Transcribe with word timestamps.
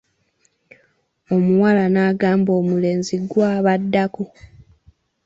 Omuwala 1.35 1.83
n'agamba 1.93 2.51
omulenzi, 2.59 3.15
gwe 3.29 3.45
ab'addako. 3.55 4.23